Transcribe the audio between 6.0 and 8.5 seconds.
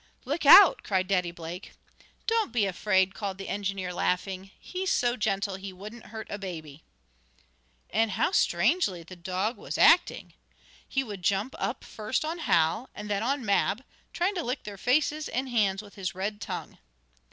hurt a baby!" And how